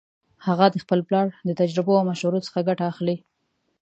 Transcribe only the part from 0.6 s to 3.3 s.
د خپل پلار د تجربو او مشورو څخه ګټه اخلي